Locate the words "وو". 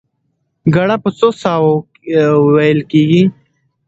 1.63-1.75